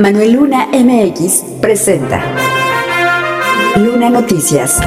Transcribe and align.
Manuel 0.00 0.34
Luna 0.34 0.68
MX 0.72 1.42
presenta 1.60 2.22
Luna 3.74 4.08
Noticias. 4.08 4.78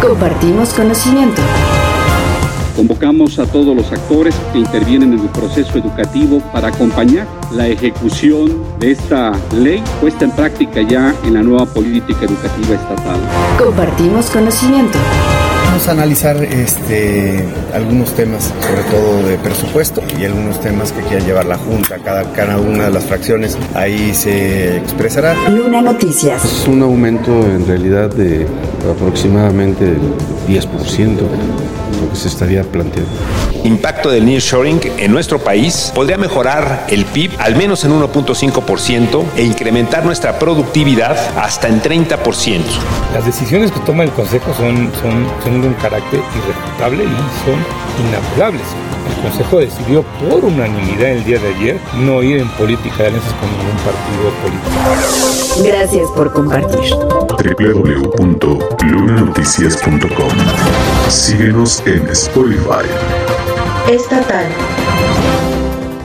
Compartimos 0.00 0.72
conocimiento. 0.72 1.42
Convocamos 2.76 3.40
a 3.40 3.46
todos 3.46 3.74
los 3.74 3.90
actores 3.90 4.36
que 4.52 4.60
intervienen 4.60 5.14
en 5.14 5.18
el 5.18 5.28
proceso 5.30 5.76
educativo 5.76 6.38
para 6.52 6.68
acompañar 6.68 7.26
la 7.50 7.66
ejecución 7.66 8.62
de 8.78 8.92
esta 8.92 9.32
ley 9.56 9.82
puesta 10.00 10.24
en 10.24 10.30
práctica 10.30 10.80
ya 10.82 11.12
en 11.24 11.34
la 11.34 11.42
nueva 11.42 11.66
política 11.66 12.24
educativa 12.24 12.76
estatal. 12.76 13.18
Compartimos 13.58 14.30
conocimiento. 14.30 14.98
Vamos 15.72 15.88
a 15.88 15.92
analizar 15.92 16.36
este, 16.44 17.42
algunos 17.72 18.14
temas, 18.14 18.52
sobre 18.60 18.82
todo 18.90 19.26
de 19.26 19.38
presupuesto 19.38 20.02
y 20.20 20.26
algunos 20.26 20.60
temas 20.60 20.92
que 20.92 21.00
quiera 21.00 21.24
llevar 21.24 21.46
la 21.46 21.56
Junta, 21.56 21.96
cada, 21.96 22.30
cada 22.34 22.58
una 22.58 22.84
de 22.84 22.90
las 22.90 23.06
fracciones, 23.06 23.56
ahí 23.74 24.12
se 24.12 24.76
expresará. 24.76 25.34
Luna 25.48 25.80
Noticias. 25.80 26.44
Es 26.44 26.68
un 26.68 26.82
aumento 26.82 27.32
en 27.46 27.66
realidad 27.66 28.10
de 28.14 28.46
aproximadamente 28.86 29.86
el 29.86 29.98
10% 30.46 31.16
lo 31.16 32.10
que 32.10 32.16
se 32.16 32.28
estaría 32.28 32.64
planteando. 32.64 33.10
Impacto 33.64 34.10
del 34.10 34.26
nearshoring 34.26 34.80
en 34.98 35.12
nuestro 35.12 35.38
país 35.38 35.92
podría 35.94 36.18
mejorar 36.18 36.86
el 36.88 37.04
PIB 37.04 37.30
al 37.38 37.54
menos 37.54 37.84
en 37.84 37.92
1.5% 37.92 39.24
e 39.36 39.44
incrementar 39.44 40.04
nuestra 40.04 40.36
productividad 40.38 41.16
hasta 41.38 41.68
en 41.68 41.80
30%. 41.80 42.60
Las 43.14 43.24
decisiones 43.24 43.70
que 43.70 43.78
toma 43.80 44.02
el 44.04 44.10
Consejo 44.10 44.52
son, 44.54 44.90
son, 45.00 45.26
son 45.44 45.62
de 45.62 45.68
un 45.68 45.74
carácter 45.74 46.20
irrefutable 46.36 47.04
y 47.04 47.16
son 47.44 47.54
inapelables. 48.08 48.62
El 49.08 49.14
Consejo 49.22 49.58
decidió 49.58 50.02
por 50.02 50.44
unanimidad 50.44 51.10
el 51.10 51.24
día 51.24 51.38
de 51.38 51.54
ayer 51.54 51.78
no 51.98 52.20
ir 52.22 52.38
en 52.38 52.48
política 52.50 52.96
de 52.98 53.06
alianzas 53.08 53.32
con 53.34 53.50
ningún 53.50 53.76
partido 53.84 54.30
político. 54.42 54.70
Gracias 55.64 56.08
por 56.10 56.32
compartir. 56.32 56.94
www.lunanoticias.com 57.30 60.30
Síguenos 61.08 61.82
en 61.86 62.08
Spotify. 62.08 62.86
Estatal. 63.88 65.51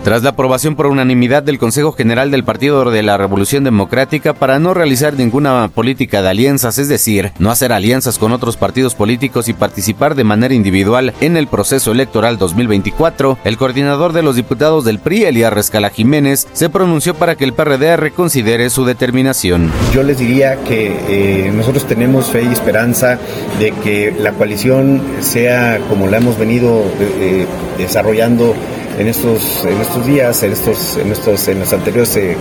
Tras 0.08 0.24
la 0.24 0.30
aprobación 0.30 0.78
por 0.78 0.88
unanimidad 0.88 1.44
del 1.44 1.60
Consejo 1.60 1.92
General 1.92 2.32
del 2.32 2.46
Partido 2.46 2.90
de 2.90 3.04
la 3.04 3.18
Revolución 3.18 3.66
Democrática 3.66 4.34
para 4.34 4.58
no 4.58 4.74
realizar 4.74 5.16
ninguna 5.16 5.68
política 5.68 6.22
de 6.22 6.30
alianzas, 6.30 6.78
es 6.78 6.88
decir, 6.88 7.34
no 7.40 7.52
hacer 7.52 7.74
alianzas 7.74 8.18
con 8.18 8.32
otros 8.32 8.56
partidos 8.56 8.96
políticos 8.96 9.50
y 9.50 9.54
participar 9.54 10.16
de 10.16 10.24
manera 10.24 10.54
individual 10.54 11.14
en 11.20 11.36
el 11.36 11.48
proceso 11.48 11.92
electoral 11.92 12.38
2024, 12.38 13.38
el 13.44 13.58
coordinador 13.58 14.14
de 14.14 14.24
los 14.24 14.38
diputados 14.38 14.86
del 14.86 15.00
PRI, 15.00 15.26
Elías 15.26 15.52
Rescala 15.52 15.90
Jiménez, 15.90 16.48
se 16.54 16.70
pronunció 16.70 17.14
para 17.14 17.36
que 17.36 17.44
el 17.44 17.52
PRD 17.52 17.98
reconsidere 17.98 18.70
su 18.70 18.86
determinación. 18.86 19.74
Yo 19.94 20.04
les 20.04 20.20
diría 20.20 20.56
que 20.64 20.96
eh, 21.10 21.52
nosotros 21.54 21.86
tenemos 21.86 22.28
fe 22.28 22.44
y 22.44 22.54
esperanza 22.54 23.20
de 23.60 23.72
que 23.72 24.16
la 24.18 24.32
coalición 24.32 25.02
sea 25.20 25.80
como 25.90 26.08
la 26.08 26.16
hemos 26.16 26.40
venido 26.40 26.86
eh, 26.98 27.46
desarrollando 27.78 28.56
en 28.98 29.08
estos, 29.08 29.64
en 29.66 29.80
estos 29.80 30.06
días, 30.06 30.44
en 30.44 30.54
estos, 30.54 30.98
en 30.98 31.12
estos, 31.12 31.48
en 31.48 31.60
las 31.60 31.74
anteriores 31.74 32.16
eh, 32.18 32.36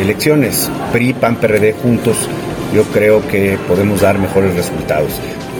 elecciones, 0.00 0.70
PRI, 0.92 1.14
PAN, 1.14 1.36
PRD 1.36 1.74
juntos, 1.74 2.16
yo 2.74 2.84
creo 2.84 3.26
que 3.28 3.58
podemos 3.68 4.00
dar 4.00 4.18
mejores 4.18 4.54
resultados. 4.54 5.12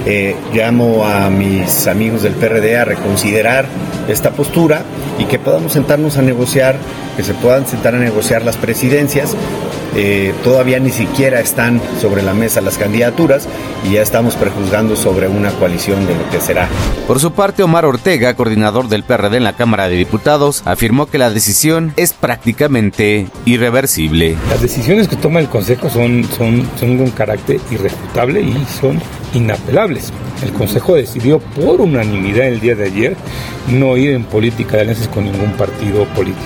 Eh, 0.04 0.36
llamo 0.52 1.04
a 1.04 1.30
mis 1.30 1.86
amigos 1.86 2.22
del 2.22 2.34
PRD 2.34 2.76
a 2.76 2.84
reconsiderar 2.84 3.66
esta 4.08 4.30
postura 4.30 4.82
y 5.18 5.24
que 5.24 5.38
podamos 5.38 5.72
sentarnos 5.72 6.16
a 6.16 6.22
negociar, 6.22 6.76
que 7.16 7.22
se 7.22 7.34
puedan 7.34 7.66
sentar 7.66 7.94
a 7.94 7.98
negociar 7.98 8.44
las 8.44 8.56
presidencias. 8.56 9.34
Eh, 9.94 10.34
todavía 10.44 10.78
ni 10.78 10.90
siquiera 10.90 11.40
están 11.40 11.80
sobre 12.00 12.22
la 12.22 12.34
mesa 12.34 12.60
las 12.60 12.76
candidaturas 12.76 13.48
y 13.84 13.92
ya 13.92 14.02
estamos 14.02 14.34
prejuzgando 14.36 14.96
sobre 14.96 15.28
una 15.28 15.50
coalición 15.52 16.06
de 16.06 16.14
lo 16.14 16.28
que 16.30 16.40
será. 16.40 16.68
Por 17.06 17.20
su 17.20 17.32
parte, 17.32 17.62
Omar 17.62 17.84
Ortega, 17.84 18.34
coordinador 18.34 18.88
del 18.88 19.04
PRD 19.04 19.36
en 19.36 19.44
la 19.44 19.54
Cámara 19.54 19.88
de 19.88 19.96
Diputados, 19.96 20.62
afirmó 20.64 21.06
que 21.06 21.18
la 21.18 21.30
decisión 21.30 21.92
es 21.96 22.12
prácticamente 22.12 23.28
irreversible. 23.44 24.36
Las 24.50 24.60
decisiones 24.60 25.08
que 25.08 25.16
toma 25.16 25.40
el 25.40 25.48
Consejo 25.48 25.88
son, 25.88 26.24
son, 26.36 26.68
son 26.78 26.98
de 26.98 27.04
un 27.04 27.10
carácter 27.10 27.60
irrefutable 27.70 28.40
y 28.40 28.66
son 28.80 29.00
inapelables. 29.34 30.12
El 30.42 30.52
Consejo 30.52 30.94
decidió 30.94 31.38
por 31.38 31.80
unanimidad 31.80 32.48
el 32.48 32.60
día 32.60 32.74
de 32.74 32.84
ayer 32.84 33.16
no 33.68 33.96
ir 33.96 34.10
en 34.10 34.24
política 34.24 34.76
de 34.76 34.82
alianzas 34.82 35.08
con 35.08 35.24
ningún 35.24 35.52
partido 35.52 36.04
político 36.14 36.44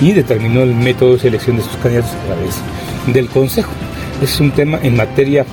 y 0.00 0.12
determinó 0.12 0.62
el 0.62 0.74
método 0.74 1.14
de 1.14 1.20
selección 1.20 1.56
de 1.56 1.62
sus 1.62 1.76
candidatos 1.76 2.10
a 2.12 2.26
través 2.26 2.56
del 3.06 3.28
Consejo. 3.28 3.72
Es 4.22 4.40
un 4.40 4.50
tema 4.50 4.78
en 4.82 4.96
materia 4.96 5.44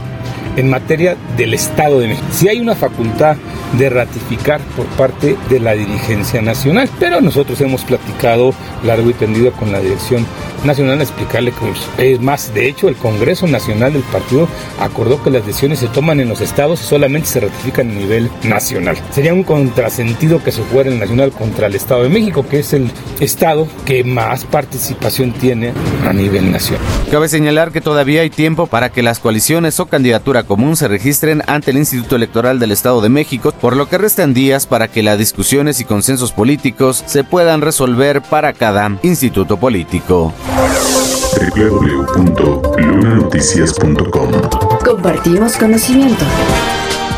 en 0.56 0.70
materia 0.70 1.18
del 1.36 1.54
Estado 1.54 2.00
de 2.00 2.10
México. 2.10 2.28
Si 2.32 2.48
hay 2.48 2.60
una 2.60 2.76
facultad 2.76 3.38
de 3.74 3.90
ratificar 3.90 4.62
por 4.76 4.86
parte 4.88 5.36
de 5.50 5.60
la 5.60 5.74
dirigencia 5.74 6.42
nacional, 6.42 6.90
pero 7.00 7.22
nosotros 7.22 7.60
hemos 7.62 7.84
platicado 7.84 8.54
largo 8.84 9.10
y 9.10 9.14
tendido 9.14 9.52
con 9.54 9.72
la 9.72 9.80
dirección 9.80 10.26
nacional 10.64 11.00
a 11.00 11.04
explicarle 11.04 11.52
que 11.98 12.12
es 12.14 12.22
más, 12.22 12.54
de 12.54 12.68
hecho 12.68 12.88
el 12.88 12.96
Congreso 12.96 13.48
Nacional 13.48 13.94
del 13.94 14.04
partido 14.04 14.48
acordó 14.80 15.22
que 15.22 15.30
las 15.30 15.46
decisiones 15.46 15.80
se 15.80 15.88
toman 15.88 16.20
en 16.20 16.30
los 16.30 16.42
estados 16.42 16.82
y 16.82 16.86
solamente 16.86 17.28
se 17.28 17.40
ratifican 17.42 17.90
a 17.90 17.94
nivel 17.94 18.30
nacional. 18.44 18.98
Sería 19.12 19.34
un 19.34 19.44
contrasentido 19.44 20.44
que 20.44 20.52
se 20.52 20.62
fuera 20.64 20.90
el 20.90 21.00
nacional 21.00 21.32
contra 21.32 21.68
el 21.68 21.76
Estado 21.76 22.04
de 22.04 22.10
México, 22.10 22.46
que 22.48 22.60
es 22.60 22.74
el 22.74 22.92
estado 23.20 23.68
que 23.86 24.04
más 24.04 24.46
participación 24.46 25.34
tiene 25.34 25.74
a 26.08 26.14
nivel 26.14 26.52
nacional. 26.52 26.84
Cabe 27.12 27.28
señalar 27.28 27.72
que 27.72 27.82
todavía 27.82 28.22
hay 28.22 28.30
tiempo 28.30 28.68
para 28.68 28.90
que 28.90 29.04
las 29.04 29.20
coaliciones 29.20 29.80
o 29.80 29.86
candidatura 29.88 30.44
común 30.44 30.76
se 30.76 30.88
registren 30.88 31.42
ante 31.48 31.72
el 31.72 31.78
Instituto 31.78 32.16
Electoral 32.16 32.60
del 32.60 32.72
Estado 32.72 33.02
de 33.02 33.10
México, 33.10 33.52
por 33.64 33.76
lo 33.78 33.88
que 33.88 33.98
restan 33.98 34.34
días 34.34 34.68
para 34.68 34.90
que 34.90 35.02
las 35.02 35.18
discusiones 35.18 35.80
y 35.80 35.86
consensos 35.86 36.34
políticos 36.34 37.02
se 37.06 37.24
puedan 37.24 37.62
resolver 37.62 38.22
para 38.22 38.52
cada 38.52 38.98
instituto 39.04 39.56
político. 39.56 40.34
www.lunanoticias.com 41.56 44.32
Compartimos 44.84 45.56
conocimiento. 45.56 46.26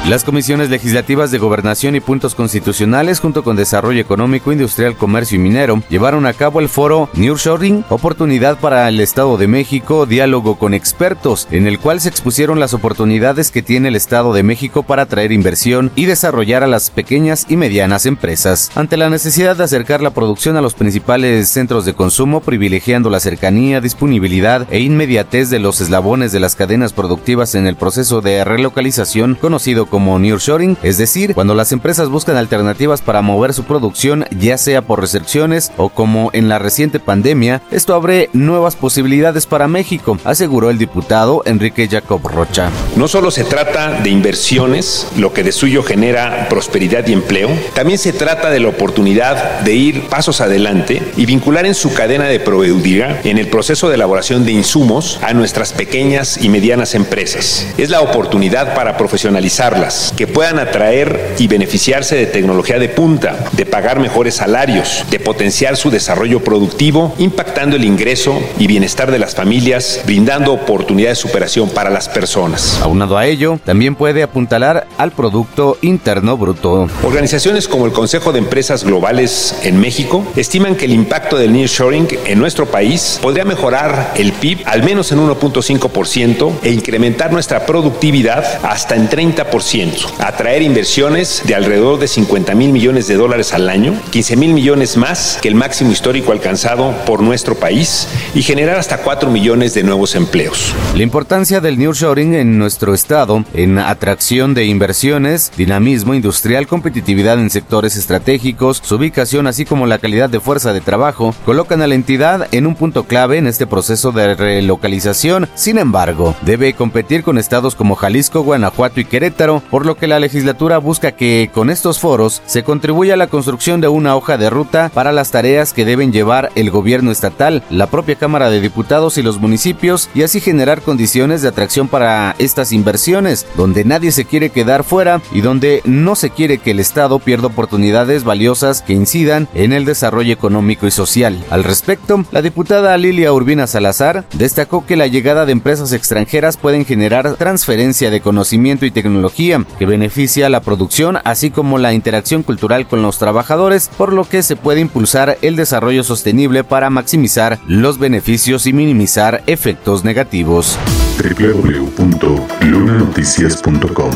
Las 0.08 0.24
comisiones 0.24 0.70
legislativas 0.70 1.32
de 1.32 1.40
Gobernación 1.40 1.96
y 1.96 2.00
Puntos 2.00 2.36
Constitucionales, 2.36 3.20
junto 3.20 3.44
con 3.44 3.56
Desarrollo 3.56 4.00
Económico, 4.00 4.52
Industrial, 4.52 4.96
Comercio 4.96 5.38
y 5.38 5.40
Minero, 5.40 5.82
llevaron 5.90 6.28
a 6.28 6.34
cabo 6.34 6.60
el 6.60 6.70
foro 6.70 7.10
Nearshoring, 7.16 7.84
Oportunidad 7.90 8.60
para 8.60 8.88
el 8.88 9.00
Estado 9.00 9.36
de 9.38 9.48
México, 9.48 10.06
Diálogo 10.06 10.60
con 10.60 10.76
Expertos, 10.76 11.48
en 11.50 11.66
el 11.66 11.80
cual 11.80 12.02
se 12.02 12.10
expusieron 12.10 12.60
las 12.60 12.76
oportunidades 12.76 13.50
que 13.50 13.64
tiene 13.64 13.88
el 13.88 13.96
Estado 13.96 14.32
de 14.32 14.44
México 14.44 14.84
para 14.84 15.02
atraer 15.02 15.32
inversión 15.32 15.92
y 15.96 16.06
desarrollar 16.06 16.62
a 16.64 16.68
las 16.68 16.92
pequeñas 16.92 17.48
y 17.50 17.58
medianas 17.58 18.06
empresas. 18.06 18.70
Ante 18.76 18.98
la 18.98 19.10
necesidad 19.10 19.56
de 19.56 19.64
acercar 19.64 20.04
la 20.04 20.12
producción 20.12 20.56
a 20.56 20.62
los 20.62 20.76
principales 20.76 21.50
centros 21.50 21.84
de 21.84 21.96
consumo, 21.96 22.42
privilegiando 22.42 23.10
la 23.10 23.20
cercanía, 23.20 23.82
disponibilidad 23.82 24.68
e 24.70 24.82
inmediatez 24.82 25.50
de 25.50 25.58
los 25.58 25.82
eslabones 25.82 26.32
de 26.32 26.42
las 26.42 26.54
cadenas 26.54 26.94
productivas 26.94 27.56
en 27.56 27.66
el 27.66 27.76
proceso 27.76 28.22
de 28.22 28.44
relocalización 28.44 29.34
conocido 29.34 29.88
como 29.88 29.95
como 29.96 30.20
nearshoring, 30.20 30.76
es 30.84 30.98
decir, 30.98 31.34
cuando 31.34 31.56
las 31.56 31.72
empresas 31.72 32.10
buscan 32.10 32.36
alternativas 32.36 33.02
para 33.02 33.22
mover 33.22 33.54
su 33.54 33.64
producción, 33.64 34.26
ya 34.38 34.58
sea 34.58 34.82
por 34.82 35.00
recepciones 35.00 35.72
o 35.78 35.88
como 35.88 36.32
en 36.34 36.50
la 36.50 36.60
reciente 36.60 37.00
pandemia, 37.00 37.62
esto 37.72 37.96
abre 37.96 38.30
nuevas 38.34 38.76
posibilidades 38.76 39.46
para 39.46 39.70
México, 39.70 40.18
aseguró 40.26 40.70
el 40.70 40.78
diputado 40.78 41.44
Enrique 41.46 41.88
Jacob 41.90 42.28
Rocha. 42.28 42.72
No 42.98 43.08
solo 43.08 43.32
se 43.32 43.46
trata 43.46 44.02
de 44.02 44.10
inversiones, 44.10 45.08
lo 45.16 45.32
que 45.32 45.44
de 45.44 45.54
suyo 45.54 45.82
genera 45.82 46.48
prosperidad 46.50 47.08
y 47.08 47.14
empleo, 47.14 47.48
también 47.74 47.98
se 47.98 48.12
trata 48.12 48.50
de 48.50 48.60
la 48.60 48.68
oportunidad 48.68 49.62
de 49.62 49.76
ir 49.76 50.10
pasos 50.10 50.42
adelante 50.42 51.02
y 51.16 51.26
vincular 51.26 51.66
en 51.66 51.74
su 51.74 51.94
cadena 51.94 52.26
de 52.26 52.42
proveeduría 52.42 53.22
en 53.24 53.38
el 53.38 53.48
proceso 53.48 53.88
de 53.88 53.96
elaboración 53.96 54.44
de 54.44 54.52
insumos 54.52 55.22
a 55.22 55.34
nuestras 55.34 55.72
pequeñas 55.72 56.38
y 56.44 56.50
medianas 56.50 56.96
empresas. 56.96 57.66
Es 57.78 57.90
la 57.90 58.02
oportunidad 58.02 58.76
para 58.76 58.98
profesionalizarlas 58.98 59.85
que 60.16 60.28
puedan 60.28 60.60
atraer 60.60 61.36
y 61.38 61.48
beneficiarse 61.48 62.16
de 62.16 62.26
tecnología 62.26 62.80
de 62.80 62.90
punta, 62.90 63.46
de 63.52 63.66
pagar 63.66 64.00
mejores 64.00 64.36
salarios, 64.36 65.06
de 65.12 65.20
potenciar 65.20 65.78
su 65.78 65.92
desarrollo 65.92 66.44
productivo, 66.44 67.14
impactando 67.20 67.76
el 67.76 67.84
ingreso 67.84 68.42
y 68.58 68.68
bienestar 68.68 69.12
de 69.12 69.20
las 69.20 69.36
familias, 69.36 70.02
brindando 70.06 70.54
oportunidades 70.54 71.20
de 71.20 71.22
superación 71.22 71.70
para 71.70 71.90
las 71.90 72.10
personas. 72.10 72.80
Aunado 72.82 73.18
a 73.18 73.28
ello, 73.28 73.60
también 73.64 73.96
puede 73.96 74.24
apuntalar 74.24 74.88
al 74.98 75.12
Producto 75.12 75.78
Interno 75.82 76.38
Bruto. 76.38 76.88
Organizaciones 77.04 77.68
como 77.68 77.86
el 77.86 77.92
Consejo 77.92 78.32
de 78.32 78.40
Empresas 78.40 78.84
Globales 78.84 79.60
en 79.64 79.80
México 79.80 80.26
estiman 80.36 80.76
que 80.76 80.86
el 80.86 80.94
impacto 80.94 81.38
del 81.38 81.54
nearshoring 81.54 82.08
en 82.26 82.40
nuestro 82.40 82.66
país 82.66 83.20
podría 83.22 83.46
mejorar 83.46 84.14
el 84.16 84.34
PIB 84.34 84.64
al 84.66 84.84
menos 84.84 85.12
en 85.12 85.20
1.5% 85.20 86.52
e 86.64 86.72
incrementar 86.72 87.32
nuestra 87.32 87.66
productividad 87.66 88.60
hasta 88.64 88.96
en 88.96 89.10
30% 89.10 89.75
10%, 89.76 90.10
atraer 90.20 90.62
inversiones 90.62 91.44
de 91.46 91.54
alrededor 91.54 92.00
de 92.00 92.08
50 92.08 92.56
mil 92.56 92.72
millones 92.72 93.08
de 93.08 93.16
dólares 93.16 93.54
al 93.54 93.68
año, 93.68 93.94
15 94.12 94.38
mil 94.38 94.54
millones 94.54 94.96
más 94.96 95.38
que 95.42 95.50
el 95.50 95.56
máximo 95.56 95.92
histórico 95.92 96.32
alcanzado 96.32 96.94
por 97.06 97.22
nuestro 97.22 97.56
país 97.56 98.08
y 98.34 98.42
generar 98.42 98.78
hasta 98.78 99.00
4 99.00 99.30
millones 99.30 99.74
de 99.74 99.84
nuevos 99.84 100.16
empleos. 100.16 100.74
La 100.96 101.04
importancia 101.04 101.60
del 101.60 101.78
nearshoring 101.78 102.36
en 102.36 102.58
nuestro 102.58 102.94
estado 102.94 103.44
en 103.54 103.78
atracción 103.78 104.54
de 104.54 104.66
inversiones, 104.66 105.52
dinamismo 105.58 106.14
industrial, 106.14 106.68
competitividad 106.68 107.40
en 107.40 107.50
sectores 107.50 107.98
estratégicos, 107.98 108.82
su 108.84 108.96
ubicación 108.96 109.48
así 109.48 109.66
como 109.66 109.88
la 109.88 109.98
calidad 109.98 110.30
de 110.30 110.40
fuerza 110.40 110.72
de 110.72 110.82
trabajo 110.82 111.36
colocan 111.44 111.82
a 111.82 111.88
la 111.88 111.96
entidad 111.96 112.48
en 112.52 112.66
un 112.66 112.76
punto 112.76 113.04
clave 113.04 113.38
en 113.38 113.48
este 113.48 113.68
proceso 113.68 114.12
de 114.12 114.36
relocalización. 114.36 115.50
Sin 115.56 115.78
embargo, 115.78 116.36
debe 116.42 116.74
competir 116.74 117.24
con 117.24 117.38
estados 117.38 117.76
como 117.76 117.96
Jalisco, 117.96 118.42
Guanajuato 118.42 119.00
y 119.00 119.06
Querétaro, 119.06 119.64
por 119.70 119.86
lo 119.86 119.96
que 119.96 120.08
la 120.08 120.20
legislatura 120.20 120.78
busca 120.78 121.14
que 121.14 121.50
con 121.54 121.70
estos 121.70 122.00
foros 122.00 122.42
se 122.46 122.64
contribuya 122.64 123.16
a 123.16 123.18
la 123.18 123.28
construcción 123.28 123.82
de 123.82 123.88
una 123.88 124.16
hoja 124.16 124.38
de 124.38 124.50
ruta 124.50 124.90
para 124.94 125.12
las 125.12 125.32
tareas 125.32 125.74
que 125.74 125.86
deben 125.86 126.12
llevar 126.12 126.52
el 126.56 126.72
gobierno 126.72 127.12
estatal, 127.12 127.64
la 127.70 127.88
propia 127.88 128.16
Cámara 128.16 128.50
de 128.50 128.62
Diputados 128.62 129.18
y 129.18 129.24
los 129.24 129.40
municipios 129.40 130.10
y 130.14 130.24
así 130.24 130.40
generar 130.40 130.82
condiciones 130.82 131.42
de 131.42 131.50
atracción 131.50 131.88
para 131.88 132.36
estas 132.40 132.72
inversiones, 132.72 133.46
donde 133.56 133.86
nadie 133.86 134.12
se 134.12 134.26
quiere 134.26 134.50
quedar 134.50 134.84
fuera 134.84 135.22
y 135.32 135.42
donde 135.42 135.82
no 135.86 136.16
se 136.16 136.30
quiere 136.30 136.58
que 136.58 136.72
el 136.72 136.80
Estado 136.80 137.20
pierda 137.20 137.48
oportunidades 137.48 138.24
valiosas 138.24 138.82
que 138.82 138.94
incidan 138.94 139.48
en 139.54 139.74
el 139.74 139.86
desarrollo 139.86 140.34
económico 140.34 140.88
y 140.88 140.92
social. 140.92 141.44
Al 141.50 141.64
respecto, 141.64 142.26
la 142.32 142.42
diputada 142.42 142.98
Lilia 142.98 143.34
Urbina 143.34 143.68
Salazar 143.68 144.26
destacó 144.34 144.86
que 144.86 144.96
la 144.96 145.08
llegada 145.08 145.46
de 145.46 145.52
empresas 145.52 145.94
extranjeras 145.94 146.58
pueden 146.58 146.86
generar 146.86 147.36
transferencia 147.36 148.10
de 148.10 148.22
conocimiento 148.22 148.86
y 148.86 148.92
tecnología 148.92 149.45
que 149.78 149.86
beneficia 149.86 150.50
la 150.50 150.62
producción 150.62 151.20
así 151.24 151.52
como 151.52 151.78
la 151.78 151.94
interacción 151.94 152.42
cultural 152.44 152.88
con 152.88 153.02
los 153.02 153.18
trabajadores, 153.20 153.90
por 153.98 154.12
lo 154.12 154.28
que 154.28 154.44
se 154.44 154.56
puede 154.56 154.80
impulsar 154.82 155.38
el 155.42 155.56
desarrollo 155.56 156.04
sostenible 156.04 156.64
para 156.64 156.90
maximizar 156.90 157.60
los 157.68 158.00
beneficios 158.00 158.66
y 158.66 158.74
minimizar 158.74 159.44
efectos 159.46 160.04
negativos. 160.04 160.80
www.lunanoticias.com 161.22 164.12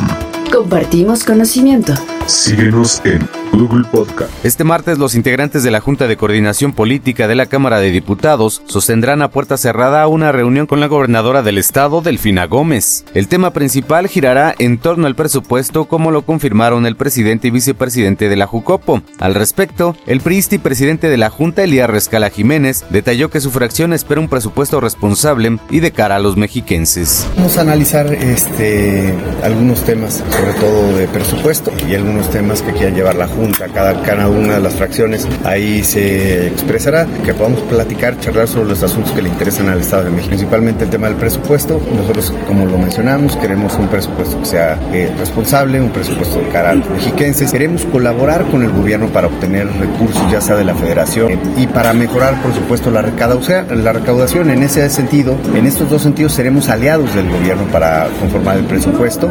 Compartimos 0.51 1.23
conocimiento. 1.23 1.93
Síguenos 2.25 3.01
en 3.05 3.29
Google 3.53 3.85
Podcast. 3.91 4.31
Este 4.43 4.63
martes 4.63 4.97
los 4.97 5.15
integrantes 5.15 5.63
de 5.63 5.71
la 5.71 5.81
Junta 5.81 6.07
de 6.07 6.17
Coordinación 6.17 6.73
Política 6.73 7.27
de 7.27 7.35
la 7.35 7.47
Cámara 7.47 7.79
de 7.79 7.91
Diputados 7.91 8.61
sostendrán 8.65 9.21
a 9.21 9.31
puerta 9.31 9.57
cerrada 9.57 10.07
una 10.07 10.31
reunión 10.31 10.67
con 10.67 10.79
la 10.79 10.87
gobernadora 10.87 11.41
del 11.41 11.57
estado, 11.57 12.01
Delfina 12.01 12.45
Gómez. 12.45 13.05
El 13.13 13.27
tema 13.27 13.51
principal 13.51 14.07
girará 14.07 14.53
en 14.59 14.77
torno 14.77 15.07
al 15.07 15.15
presupuesto 15.15 15.85
como 15.85 16.11
lo 16.11 16.21
confirmaron 16.21 16.85
el 16.85 16.95
presidente 16.95 17.47
y 17.47 17.51
vicepresidente 17.51 18.29
de 18.29 18.35
la 18.35 18.47
Jucopo. 18.47 19.01
Al 19.19 19.35
respecto, 19.35 19.95
el 20.05 20.21
priista 20.21 20.55
y 20.55 20.59
presidente 20.59 21.09
de 21.09 21.17
la 21.17 21.29
Junta, 21.29 21.63
Elías 21.63 21.89
Rescala 21.89 22.29
Jiménez, 22.29 22.85
detalló 22.89 23.29
que 23.29 23.41
su 23.41 23.51
fracción 23.51 23.93
espera 23.93 24.21
un 24.21 24.29
presupuesto 24.29 24.79
responsable 24.79 25.57
y 25.69 25.79
de 25.79 25.91
cara 25.91 26.17
a 26.17 26.19
los 26.19 26.37
mexiquenses. 26.37 27.27
Vamos 27.35 27.57
a 27.57 27.61
analizar 27.61 28.13
este, 28.13 29.13
algunos 29.43 29.83
temas, 29.83 30.23
sobre 30.29 30.53
todo 30.53 30.97
de 30.97 31.07
presupuesto 31.07 31.71
y 31.87 31.95
algunos 31.95 32.29
temas 32.29 32.61
que 32.61 32.71
quiera 32.73 32.95
llevar 32.95 33.15
la 33.15 33.27
Junta, 33.27 33.38
cada, 33.73 34.01
cada 34.03 34.27
una 34.27 34.55
de 34.55 34.61
las 34.61 34.75
fracciones. 34.75 35.27
Ahí 35.43 35.83
se 35.83 36.47
expresará, 36.47 37.07
que 37.25 37.33
podamos 37.33 37.61
platicar, 37.61 38.19
charlar 38.19 38.47
sobre 38.47 38.69
los 38.69 38.83
asuntos 38.83 39.11
que 39.13 39.21
le 39.21 39.29
interesan 39.29 39.69
al 39.69 39.79
Estado 39.79 40.05
de 40.05 40.09
México. 40.11 40.29
Principalmente 40.29 40.83
el 40.83 40.89
tema 40.89 41.07
del 41.07 41.15
presupuesto. 41.17 41.81
Nosotros, 41.95 42.33
como 42.47 42.65
lo 42.65 42.77
mencionamos, 42.77 43.35
queremos 43.37 43.75
un 43.75 43.87
presupuesto 43.87 44.39
que 44.39 44.45
sea 44.45 44.79
eh, 44.93 45.13
responsable, 45.17 45.81
un 45.81 45.89
presupuesto 45.89 46.39
de 46.39 46.47
cara 46.49 46.71
a 46.71 46.75
los 46.75 46.89
mexiquenses. 46.89 47.51
Queremos 47.51 47.85
colaborar 47.85 48.45
con 48.45 48.63
el 48.63 48.71
gobierno 48.71 49.07
para 49.07 49.27
obtener 49.27 49.67
recursos, 49.67 50.21
ya 50.31 50.41
sea 50.41 50.55
de 50.55 50.63
la 50.63 50.75
federación, 50.75 51.31
eh, 51.31 51.39
y 51.57 51.67
para 51.67 51.93
mejorar, 51.93 52.41
por 52.41 52.53
supuesto, 52.53 52.91
la 52.91 53.01
recaudación. 53.01 53.83
La 53.83 53.93
recaudación. 53.93 54.49
En 54.49 54.63
ese 54.63 54.89
sentido, 54.89 55.37
en 55.55 55.65
estos 55.65 55.89
dos 55.89 56.01
sentidos, 56.01 56.33
seremos 56.33 56.69
aliados 56.69 57.13
del 57.13 57.29
gobierno 57.29 57.63
para 57.71 58.07
conformar 58.19 58.57
el 58.57 58.65
presupuesto. 58.65 59.29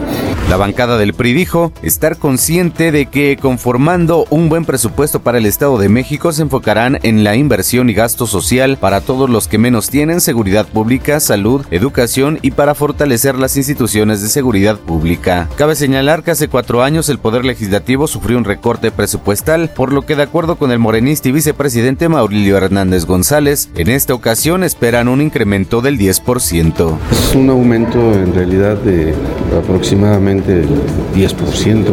La 0.49 0.57
bancada 0.57 0.99
del 0.99 1.15
PRI 1.15 1.33
dijo 1.33 1.73
estar 1.83 2.17
consciente 2.17 2.93
de 2.93 3.07
que 3.07 3.37
conformando 3.41 3.98
un 3.99 4.49
buen 4.49 4.65
presupuesto 4.65 5.19
para 5.19 5.39
el 5.39 5.47
Estado 5.47 5.77
de 5.77 5.89
México 5.89 6.31
se 6.31 6.43
enfocarán 6.43 7.00
en 7.03 7.25
la 7.25 7.35
inversión 7.35 7.91
y 7.91 7.95
gasto 7.95 8.29
social 8.29 8.77
para 8.77 9.00
todos 9.00 9.29
los 9.29 9.49
que 9.49 9.59
menos 9.59 9.91
tienen 9.91 10.21
seguridad 10.21 10.69
pública, 10.69 11.19
salud, 11.19 11.67
educación 11.73 12.39
y 12.41 12.53
para 12.53 12.77
fortalecer 12.77 13.35
las 13.35 13.56
instituciones 13.56 14.23
de 14.23 14.29
seguridad 14.29 14.79
pública. 14.79 15.49
Cabe 15.56 15.75
señalar 15.75 16.23
que 16.23 16.31
hace 16.31 16.47
cuatro 16.47 16.85
años 16.85 17.09
el 17.09 17.19
Poder 17.19 17.45
Legislativo 17.45 18.06
sufrió 18.06 18.39
un 18.39 18.45
recorte 18.45 18.93
presupuestal, 18.93 19.71
por 19.71 19.93
lo 19.93 20.03
que 20.03 20.15
de 20.15 20.23
acuerdo 20.23 20.55
con 20.56 20.71
el 20.71 20.79
morenista 20.79 21.29
y 21.29 21.33
vicepresidente 21.33 22.09
Maurilio 22.09 22.56
Hernández 22.56 23.05
González, 23.05 23.69
en 23.75 23.89
esta 23.89 24.15
ocasión 24.15 24.62
esperan 24.62 25.09
un 25.09 25.21
incremento 25.21 25.81
del 25.81 25.99
10%. 25.99 26.99
Es 27.11 27.35
un 27.35 27.50
aumento 27.50 27.99
en 28.12 28.33
realidad 28.33 28.77
de 28.77 29.12
aproximadamente 29.59 30.61
el 30.61 30.69
10% 31.17 31.85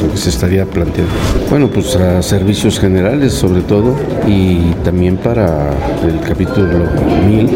lo 0.00 0.10
que 0.10 0.16
se 0.16 0.30
estaría 0.30 0.64
planteando. 0.66 1.12
Bueno, 1.52 1.68
pues 1.68 1.94
a 1.96 2.22
servicios 2.22 2.80
generales 2.80 3.34
sobre 3.34 3.60
todo 3.60 3.94
y 4.26 4.72
también 4.84 5.18
para 5.18 5.70
el 6.02 6.18
capítulo 6.26 6.86
1000 7.26 7.46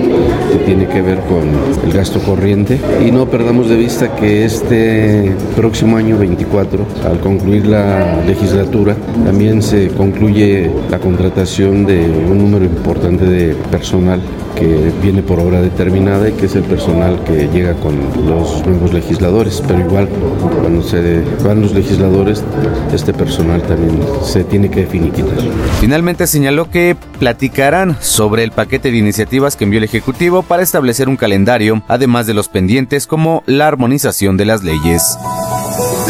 que 0.53 0.59
tiene 0.67 0.87
que 0.87 1.01
ver 1.01 1.19
con 1.21 1.49
el 1.83 1.97
gasto 1.97 2.21
corriente. 2.21 2.79
Y 3.07 3.11
no 3.11 3.25
perdamos 3.27 3.71
de 3.71 3.77
vista 3.77 4.15
que 4.15 4.45
este 4.45 5.35
próximo 5.57 5.97
año 5.97 6.19
24, 6.19 6.85
al 7.09 7.21
concluir 7.21 7.67
la 7.67 8.23
legislatura, 8.27 8.97
también 9.25 9.63
se 9.63 9.89
concluye 9.89 10.71
la 10.91 10.99
contratación 10.99 11.87
de 11.87 12.01
un 12.01 12.37
número 12.37 12.67
importante 12.67 13.25
de 13.25 13.55
personal 13.71 14.21
que 14.57 14.91
viene 15.03 15.23
por 15.23 15.39
obra 15.39 15.61
determinada 15.61 16.29
y 16.29 16.33
que 16.33 16.47
es 16.47 16.57
el 16.57 16.63
personal 16.63 17.23
que 17.25 17.49
llega 17.49 17.75
con 17.75 17.95
los 18.27 18.67
nuevos 18.67 18.93
legisladores, 18.93 19.63
pero 19.69 19.81
igual 19.81 20.09
cuando 20.61 20.83
se 20.83 21.23
van 21.45 21.61
los 21.61 21.73
legisladores, 21.73 22.43
este 22.93 23.13
personal 23.13 23.56
también 23.63 23.99
se 24.23 24.45
tiene 24.45 24.71
que 24.71 24.85
finiquitar. 24.87 25.39
Finalmente 25.81 26.27
señaló 26.27 26.71
que 26.71 26.95
platicarán 27.19 27.97
sobre 28.01 28.45
el 28.45 28.53
paquete 28.53 28.91
de 28.91 28.99
iniciativas 28.99 29.57
que 29.57 29.65
envió 29.65 29.79
el 29.79 29.85
Ejecutivo 29.85 30.43
para 30.43 30.63
establecer 30.63 31.09
un 31.09 31.17
calendario, 31.17 31.83
además 31.89 32.27
de 32.27 32.35
los 32.35 32.49
pendientes 32.49 33.07
como 33.07 33.43
la 33.47 33.69
armonización 33.69 34.37
de 34.37 34.45
las 34.45 34.63
leyes. 34.63 35.17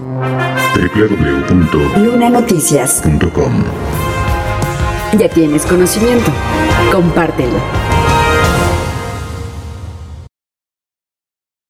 www.lunanoticias.com 0.76 3.64
Ya 5.18 5.30
tienes 5.30 5.66
conocimiento. 5.66 6.32
Compártelo. 6.92 7.87